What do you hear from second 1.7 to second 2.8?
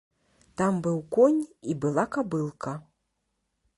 і была кабылка.